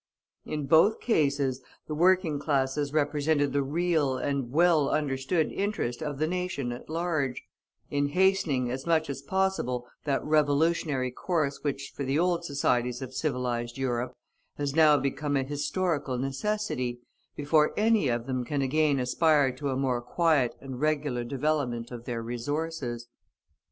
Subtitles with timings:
[0.45, 6.25] In both cases the working classes represented the real and well understood interest of the
[6.25, 7.43] nation at large,
[7.91, 13.13] in hastening as much as possible that revolutionary course which for the old societies of
[13.13, 14.15] civilized Europe
[14.57, 17.01] has now become a historical necessity,
[17.35, 22.05] before any of them can again aspire to a more quiet and regular development of
[22.05, 23.07] their resources.